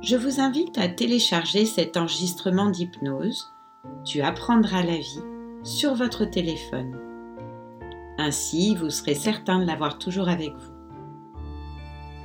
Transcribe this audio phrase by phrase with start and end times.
[0.00, 3.52] Je vous invite à télécharger cet enregistrement d'hypnose
[4.04, 5.22] Tu apprendras la vie
[5.64, 6.96] sur votre téléphone.
[8.16, 10.72] Ainsi, vous serez certain de l'avoir toujours avec vous.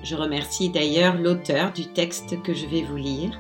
[0.04, 3.40] Je remercie d'ailleurs l'auteur du texte que je vais vous lire,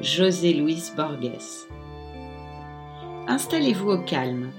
[0.00, 1.66] José Luis Borges.
[3.26, 4.52] Installez-vous au calme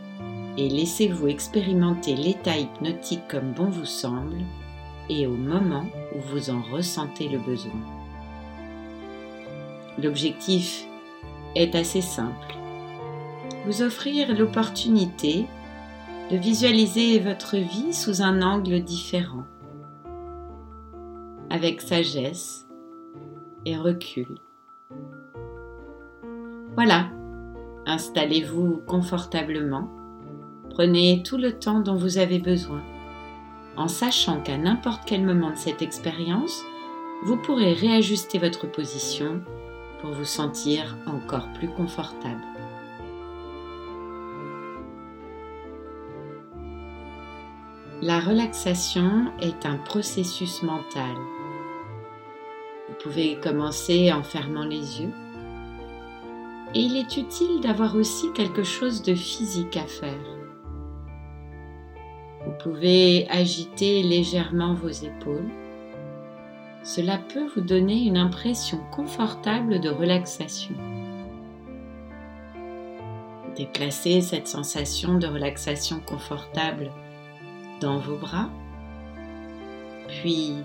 [0.58, 4.44] et laissez-vous expérimenter l'état hypnotique comme bon vous semble
[5.10, 7.99] et au moment où vous en ressentez le besoin.
[10.02, 10.86] L'objectif
[11.56, 12.56] est assez simple.
[13.66, 15.46] Vous offrir l'opportunité
[16.32, 19.44] de visualiser votre vie sous un angle différent,
[21.50, 22.66] avec sagesse
[23.66, 24.28] et recul.
[26.76, 27.10] Voilà,
[27.86, 29.90] installez-vous confortablement,
[30.70, 32.82] prenez tout le temps dont vous avez besoin,
[33.76, 36.64] en sachant qu'à n'importe quel moment de cette expérience,
[37.24, 39.42] vous pourrez réajuster votre position
[40.00, 42.44] pour vous sentir encore plus confortable.
[48.02, 51.16] La relaxation est un processus mental.
[52.88, 55.14] Vous pouvez commencer en fermant les yeux.
[56.74, 60.38] Et il est utile d'avoir aussi quelque chose de physique à faire.
[62.46, 65.50] Vous pouvez agiter légèrement vos épaules
[66.84, 70.76] cela peut vous donner une impression confortable de relaxation.
[73.56, 76.92] Déplacez cette sensation de relaxation confortable
[77.82, 78.50] dans vos bras,
[80.08, 80.56] puis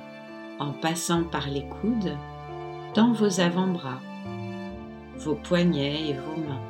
[0.61, 2.17] en passant par les coudes,
[2.95, 4.01] dans vos avant-bras,
[5.17, 6.63] vos poignets et vos mains,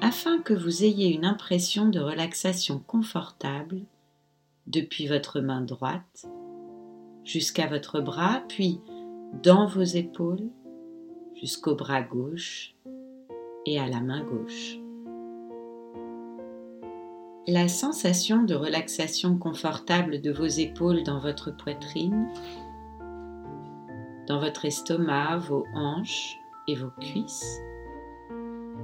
[0.00, 3.80] afin que vous ayez une impression de relaxation confortable
[4.66, 6.26] depuis votre main droite
[7.28, 8.80] jusqu'à votre bras, puis
[9.42, 10.48] dans vos épaules,
[11.34, 12.74] jusqu'au bras gauche
[13.66, 14.78] et à la main gauche.
[17.46, 22.28] La sensation de relaxation confortable de vos épaules dans votre poitrine,
[24.26, 27.60] dans votre estomac, vos hanches et vos cuisses,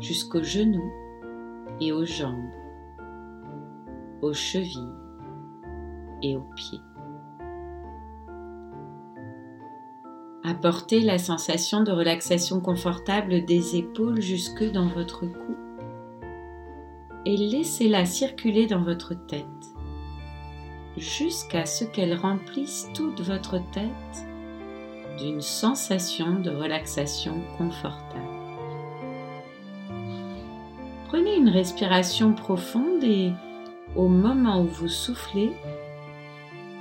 [0.01, 0.93] jusqu'aux genoux
[1.81, 2.53] et aux jambes,
[4.21, 4.93] aux chevilles
[6.23, 6.81] et aux pieds.
[10.55, 15.57] Apportez la sensation de relaxation confortable des épaules jusque dans votre cou
[17.27, 19.45] et laissez-la circuler dans votre tête
[20.97, 24.29] jusqu'à ce qu'elle remplisse toute votre tête
[25.19, 28.23] d'une sensation de relaxation confortable.
[31.09, 33.33] Prenez une respiration profonde et
[33.97, 35.51] au moment où vous soufflez,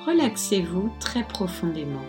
[0.06, 2.06] relaxez-vous très profondément.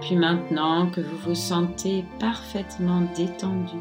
[0.00, 3.76] Puis maintenant que vous vous sentez parfaitement détendu,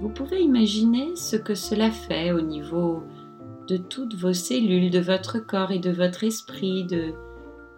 [0.00, 3.04] vous pouvez imaginer ce que cela fait au niveau
[3.68, 7.14] de toutes vos cellules, de votre corps et de votre esprit, de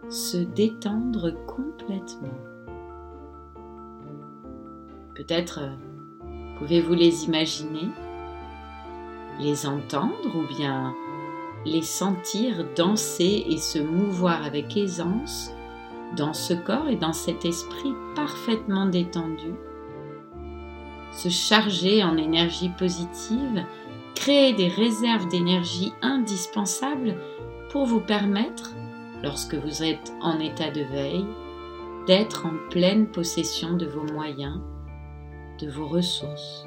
[0.08, 2.38] se détendre complètement.
[5.14, 5.74] Peut-être euh,
[6.58, 7.88] pouvez-vous les imaginer,
[9.38, 10.94] les entendre ou bien
[11.66, 15.52] les sentir danser et se mouvoir avec aisance
[16.16, 19.54] dans ce corps et dans cet esprit parfaitement détendu,
[21.12, 23.64] se charger en énergie positive,
[24.14, 27.16] créer des réserves d'énergie indispensables
[27.70, 28.74] pour vous permettre,
[29.22, 31.26] lorsque vous êtes en état de veille,
[32.06, 34.60] d'être en pleine possession de vos moyens,
[35.60, 36.66] de vos ressources,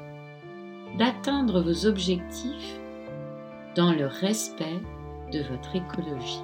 [0.98, 2.80] d'atteindre vos objectifs
[3.76, 4.80] dans le respect
[5.32, 6.42] de votre écologie.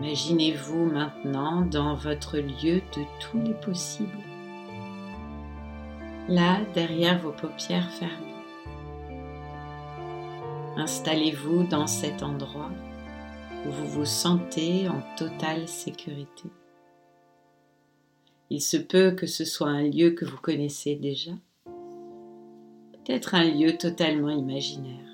[0.00, 4.08] Imaginez-vous maintenant dans votre lieu de tous les possibles,
[6.28, 8.14] là derrière vos paupières fermées.
[10.76, 12.70] Installez-vous dans cet endroit
[13.66, 16.48] où vous vous sentez en totale sécurité.
[18.50, 21.32] Il se peut que ce soit un lieu que vous connaissez déjà,
[22.92, 25.07] peut-être un lieu totalement imaginaire.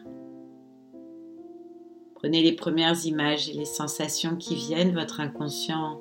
[2.25, 6.01] Prenez les premières images et les sensations qui viennent, votre inconscient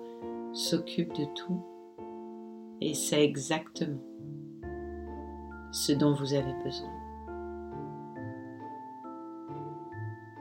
[0.54, 1.62] s'occupe de tout
[2.80, 4.00] et c'est exactement
[5.74, 6.94] ce dont vous avez besoin.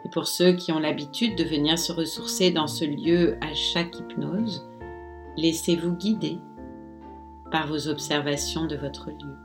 [0.05, 3.99] Et pour ceux qui ont l'habitude de venir se ressourcer dans ce lieu à chaque
[3.99, 4.65] hypnose,
[5.37, 6.39] laissez-vous guider
[7.51, 9.37] par vos observations de votre lieu.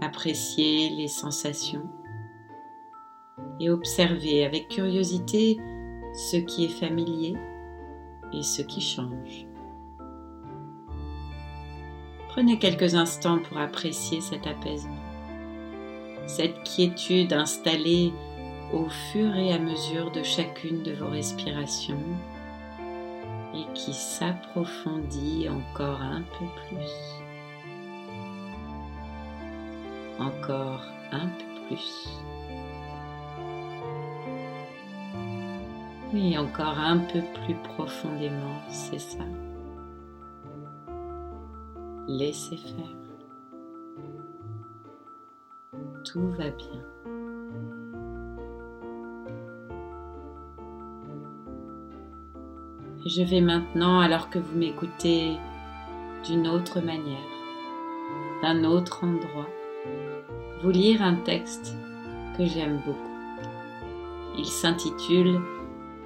[0.00, 1.90] Appréciez les sensations
[3.60, 5.58] et observez avec curiosité
[6.14, 7.34] ce qui est familier
[8.32, 9.46] et ce qui change.
[12.28, 14.92] Prenez quelques instants pour apprécier cet apaisement,
[16.26, 18.12] cette quiétude installée
[18.72, 22.00] au fur et à mesure de chacune de vos respirations
[23.54, 26.90] et qui s'approfondit encore un peu plus.
[30.18, 30.82] Encore
[31.12, 32.08] un peu plus.
[36.14, 39.24] Oui, encore un peu plus profondément, c'est ça.
[42.06, 42.94] Laissez faire.
[46.04, 46.84] Tout va bien.
[53.04, 55.36] Je vais maintenant, alors que vous m'écoutez
[56.24, 57.18] d'une autre manière,
[58.40, 59.48] d'un autre endroit,
[60.62, 61.74] vous lire un texte
[62.38, 63.10] que j'aime beaucoup.
[64.38, 65.40] Il s'intitule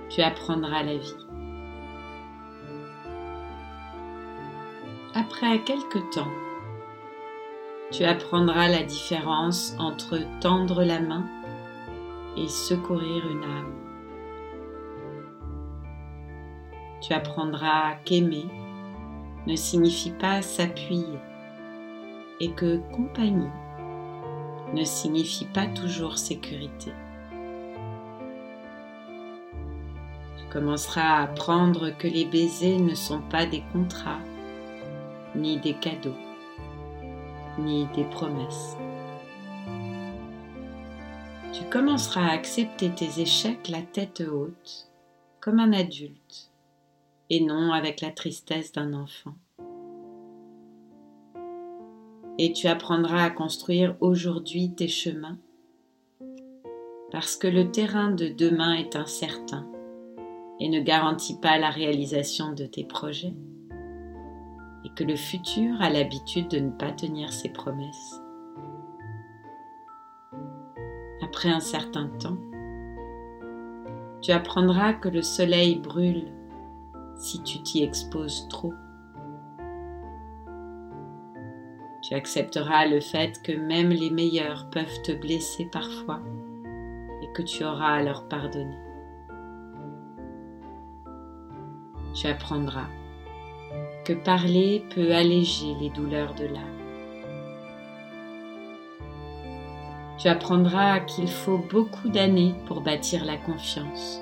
[0.09, 1.27] Tu apprendras la vie.
[5.15, 6.33] Après quelque temps,
[7.91, 11.27] tu apprendras la différence entre tendre la main
[12.37, 13.79] et secourir une âme.
[17.01, 18.47] tu apprendras qu'aimer
[19.47, 21.19] ne signifie pas s'appuyer
[22.41, 23.49] et que compagnie
[24.75, 26.93] ne signifie pas toujours sécurité.
[30.53, 34.23] Commenceras à apprendre que les baisers ne sont pas des contrats,
[35.37, 36.17] ni des cadeaux,
[37.59, 38.75] ni des promesses.
[41.53, 44.89] Tu commenceras à accepter tes échecs la tête haute,
[45.41, 46.51] comme un adulte,
[47.29, 49.35] et non avec la tristesse d'un enfant.
[52.39, 55.37] Et tu apprendras à construire aujourd'hui tes chemins,
[57.13, 59.67] parce que le terrain de demain est incertain
[60.61, 63.35] et ne garantit pas la réalisation de tes projets,
[64.85, 68.21] et que le futur a l'habitude de ne pas tenir ses promesses.
[71.23, 72.39] Après un certain temps,
[74.21, 76.33] tu apprendras que le soleil brûle
[77.17, 78.73] si tu t'y exposes trop.
[82.03, 86.21] Tu accepteras le fait que même les meilleurs peuvent te blesser parfois
[87.23, 88.88] et que tu auras à leur pardonner.
[92.21, 92.89] Tu apprendras
[94.05, 96.65] que parler peut alléger les douleurs de l'âme.
[100.19, 104.21] Tu apprendras qu'il faut beaucoup d'années pour bâtir la confiance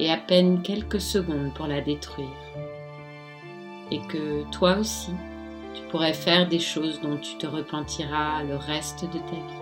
[0.00, 2.26] et à peine quelques secondes pour la détruire.
[3.92, 5.12] Et que toi aussi,
[5.74, 9.60] tu pourrais faire des choses dont tu te repentiras le reste de ta vie.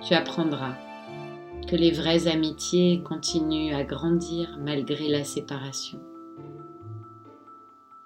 [0.00, 0.74] Tu apprendras
[1.72, 5.98] que les vraies amitiés continuent à grandir malgré la séparation.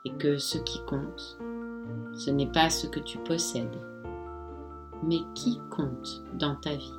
[0.04, 1.36] Et que ce qui compte,
[2.14, 3.80] ce n'est pas ce que tu possèdes,
[5.02, 6.94] mais qui compte dans ta vie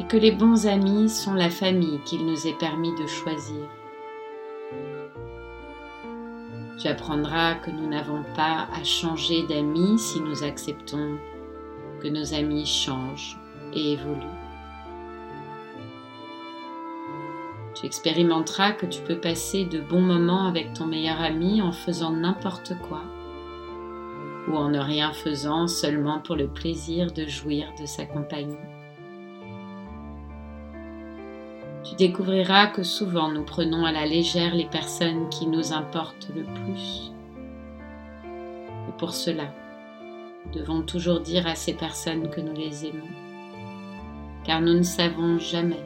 [0.00, 3.68] et que les bons amis sont la famille qu'il nous est permis de choisir.
[6.80, 11.18] Tu apprendras que nous n'avons pas à changer d'amis si nous acceptons
[12.00, 13.38] que nos amis changent
[13.74, 14.22] et évoluent.
[17.74, 22.10] Tu expérimenteras que tu peux passer de bons moments avec ton meilleur ami en faisant
[22.12, 23.02] n'importe quoi
[24.48, 28.56] ou en ne rien faisant seulement pour le plaisir de jouir de sa compagnie.
[31.88, 36.44] tu découvriras que souvent nous prenons à la légère les personnes qui nous importent le
[36.44, 37.12] plus.
[38.88, 39.54] Et pour cela,
[40.44, 43.08] nous devons toujours dire à ces personnes que nous les aimons,
[44.48, 45.84] car nous ne savons jamais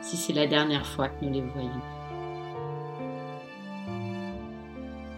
[0.00, 1.82] si c'est la dernière fois que nous les voyons.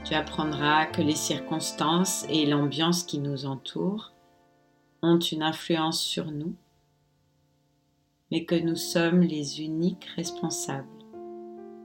[0.04, 4.12] Tu apprendras que les circonstances et l'ambiance qui nous entourent
[5.02, 6.56] ont une influence sur nous
[8.32, 10.88] mais que nous sommes les uniques responsables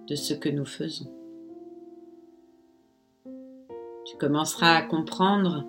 [0.07, 1.13] de ce que nous faisons.
[4.05, 5.67] Tu commenceras à comprendre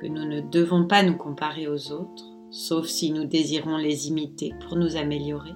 [0.00, 4.54] que nous ne devons pas nous comparer aux autres, sauf si nous désirons les imiter
[4.60, 5.54] pour nous améliorer.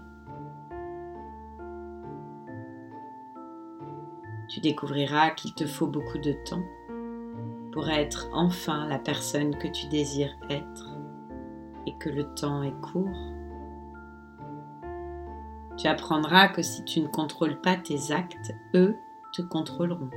[4.49, 6.63] Tu découvriras qu'il te faut beaucoup de temps
[7.73, 10.99] pour être enfin la personne que tu désires être
[11.87, 13.09] et que le temps est court.
[15.79, 18.95] Tu apprendras que si tu ne contrôles pas tes actes, eux
[19.33, 20.11] te contrôleront.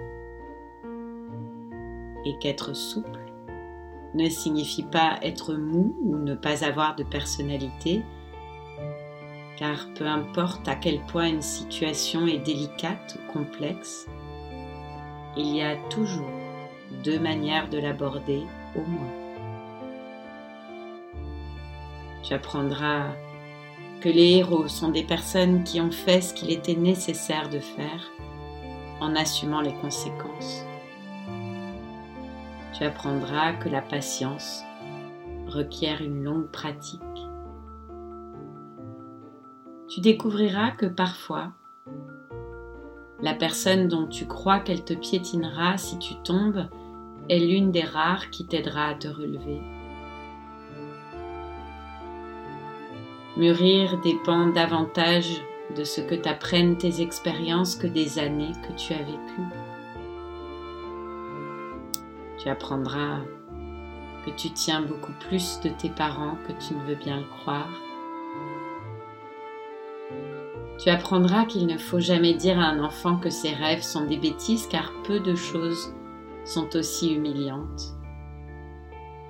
[2.25, 3.24] Et qu'être souple
[4.15, 8.03] ne signifie pas être mou ou ne pas avoir de personnalité,
[9.57, 14.07] car peu importe à quel point une situation est délicate ou complexe,
[15.37, 16.29] il y a toujours
[17.03, 18.43] deux manières de l'aborder
[18.75, 19.13] au moins.
[22.23, 23.09] Tu apprendras
[24.01, 28.11] que les héros sont des personnes qui ont fait ce qu'il était nécessaire de faire
[28.99, 30.65] en assumant les conséquences.
[32.77, 34.61] Tu apprendras que la patience
[35.47, 37.01] requiert une longue pratique.
[39.87, 41.53] Tu découvriras que parfois,
[43.21, 46.67] la personne dont tu crois qu'elle te piétinera si tu tombes
[47.29, 49.61] est l'une des rares qui t'aidera à te relever.
[53.37, 55.41] Mûrir dépend davantage
[55.77, 59.64] de ce que t'apprennent tes expériences que des années que tu as vécues.
[62.45, 63.21] Tu apprendras
[64.23, 67.71] que tu tiens beaucoup plus de tes parents que tu ne veux bien le croire
[70.77, 74.17] tu apprendras qu'il ne faut jamais dire à un enfant que ses rêves sont des
[74.17, 75.93] bêtises car peu de choses
[76.43, 77.95] sont aussi humiliantes.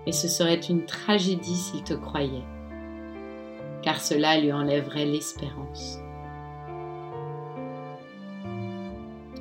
[0.08, 2.44] Et ce serait une tragédie s'il te croyait,
[3.84, 6.00] car cela lui enlèverait l'espérance.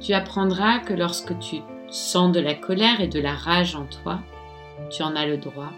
[0.00, 1.62] Tu apprendras que lorsque tu
[1.94, 4.20] sens de la colère et de la rage en toi,
[4.90, 5.70] tu en as le droit,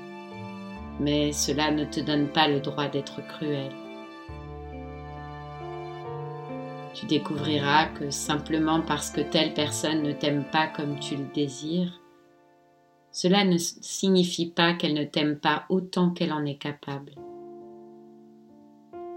[0.99, 3.71] mais cela ne te donne pas le droit d'être cruel.
[6.95, 12.01] Tu découvriras que simplement parce que telle personne ne t'aime pas comme tu le désires,
[13.13, 17.13] cela ne signifie pas qu'elle ne t'aime pas autant qu'elle en est capable.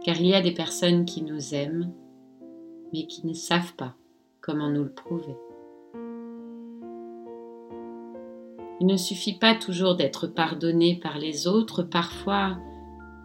[0.04, 1.94] Car il y a des personnes qui nous aiment,
[2.92, 3.96] mais qui ne savent pas
[4.42, 5.36] comment nous le prouver.
[8.80, 12.58] Il ne suffit pas toujours d'être pardonné par les autres, parfois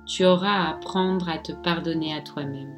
[0.06, 2.74] tu auras à apprendre à te pardonner à toi-même.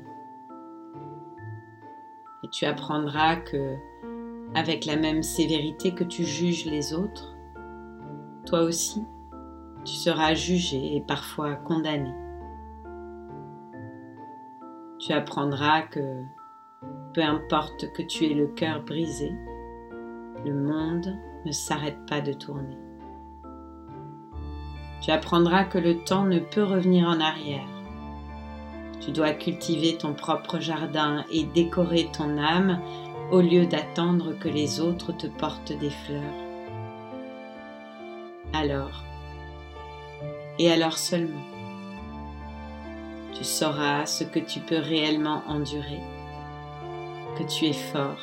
[2.44, 3.76] Et tu apprendras que,
[4.54, 7.34] avec la même sévérité que tu juges les autres,
[8.44, 9.02] toi aussi,
[9.84, 12.12] tu seras jugé et parfois condamné.
[14.98, 16.22] Tu apprendras que,
[17.14, 19.32] peu importe que tu aies le cœur brisé,
[20.44, 22.76] le monde ne s'arrête pas de tourner.
[25.00, 27.66] Tu apprendras que le temps ne peut revenir en arrière
[29.06, 32.80] tu dois cultiver ton propre jardin et décorer ton âme
[33.30, 36.22] au lieu d'attendre que les autres te portent des fleurs.
[38.52, 39.04] Alors,
[40.58, 41.44] et alors seulement,
[43.32, 46.00] tu sauras ce que tu peux réellement endurer,
[47.38, 48.18] que tu es fort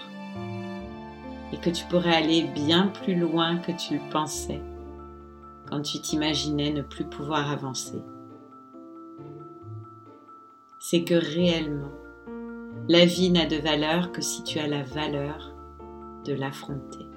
[1.54, 4.62] et que tu pourrais aller bien plus loin que tu le pensais
[5.70, 8.02] quand tu t'imaginais ne plus pouvoir avancer
[10.84, 11.94] c'est que réellement,
[12.90, 15.56] la vie n'a de valeur que si tu as la valeur
[16.26, 17.08] de l'affronter.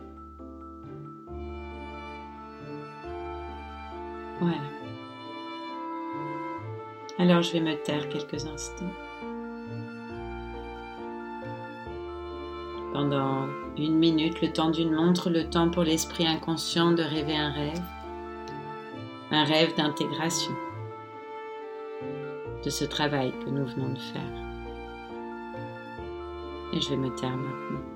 [4.38, 4.62] Voilà.
[7.18, 8.92] Alors je vais me taire quelques instants.
[12.96, 17.52] Pendant une minute, le temps d'une montre, le temps pour l'esprit inconscient de rêver un
[17.52, 17.82] rêve,
[19.30, 20.54] un rêve d'intégration
[22.64, 24.22] de ce travail que nous venons de faire.
[26.72, 27.95] Et je vais me taire maintenant.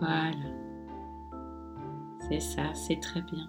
[0.00, 0.30] Voilà.
[2.28, 3.48] C'est ça, c'est très bien.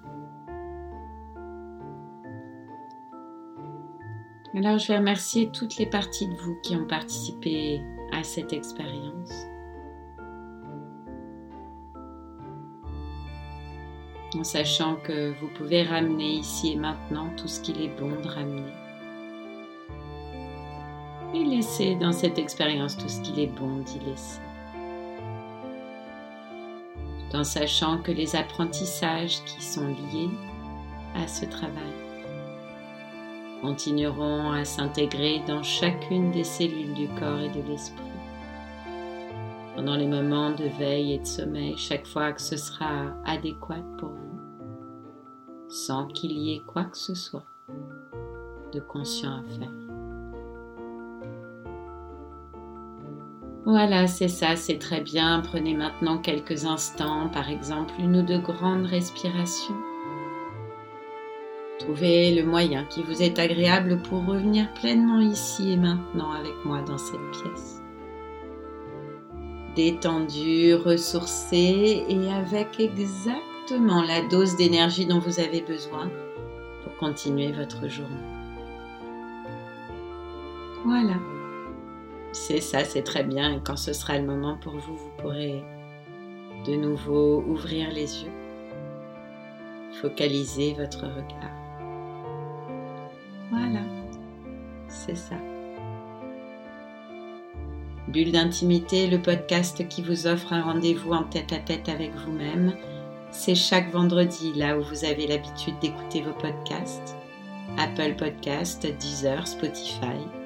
[4.56, 9.46] Alors je vais remercier toutes les parties de vous qui ont participé à cette expérience.
[14.36, 18.28] En sachant que vous pouvez ramener ici et maintenant tout ce qu'il est bon de
[18.28, 18.74] ramener.
[21.34, 24.42] Et laisser dans cette expérience tout ce qu'il est bon d'y laisser.
[27.34, 30.30] En sachant que les apprentissages qui sont liés
[31.16, 31.94] à ce travail
[33.62, 38.04] continueront à s'intégrer dans chacune des cellules du corps et de l'esprit.
[39.76, 44.10] Pendant les moments de veille et de sommeil, chaque fois que ce sera adéquat pour
[44.10, 47.46] vous, sans qu'il y ait quoi que ce soit
[48.74, 49.87] de conscient à faire.
[53.68, 55.42] Voilà, c'est ça, c'est très bien.
[55.42, 59.76] Prenez maintenant quelques instants, par exemple une ou deux grandes respirations
[61.78, 66.82] Trouvez le moyen qui vous est agréable pour revenir pleinement ici et maintenant avec moi
[66.82, 67.82] dans cette pièce.
[69.76, 76.10] Détendu, ressourcé et avec exactement la dose d'énergie dont vous avez besoin
[76.84, 78.16] pour continuer votre journée.
[80.86, 81.16] Voilà.
[82.40, 83.60] C'est ça, c'est très bien.
[83.60, 85.64] Quand ce sera le moment pour vous, vous pourrez
[86.66, 88.32] de nouveau ouvrir les yeux,
[90.02, 91.52] focaliser votre regard.
[93.50, 93.82] Voilà,
[94.88, 95.36] c'est ça.
[98.08, 102.76] Bulle d'intimité, le podcast qui vous offre un rendez-vous en tête à tête avec vous-même.
[103.32, 107.18] C'est chaque vendredi là où vous avez l'habitude d'écouter vos podcasts.
[107.78, 110.37] Apple Podcast, Deezer, Spotify.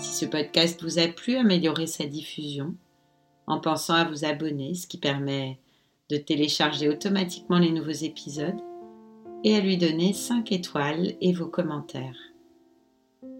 [0.00, 2.74] Si ce podcast vous a plu, améliorez sa diffusion
[3.46, 5.58] en pensant à vous abonner, ce qui permet
[6.08, 8.58] de télécharger automatiquement les nouveaux épisodes
[9.44, 12.16] et à lui donner 5 étoiles et vos commentaires.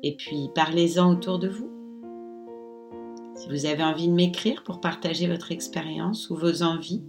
[0.02, 1.70] Et puis parlez-en autour de vous.
[3.36, 7.02] Si vous avez envie de m'écrire pour partager votre expérience ou vos envies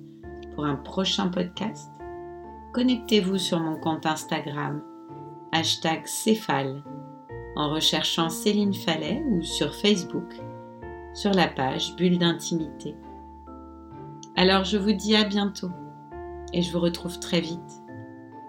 [0.55, 1.91] pour un prochain podcast,
[2.73, 4.81] connectez-vous sur mon compte Instagram,
[5.51, 6.83] hashtag Céphale,
[7.55, 10.39] en recherchant Céline Fallet ou sur Facebook,
[11.13, 12.95] sur la page Bulle d'intimité.
[14.35, 15.71] Alors je vous dis à bientôt
[16.53, 17.83] et je vous retrouve très vite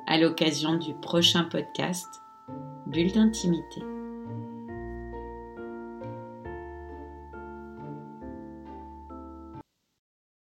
[0.06, 2.08] à l'occasion du prochain podcast
[2.86, 3.82] Bulle d'intimité.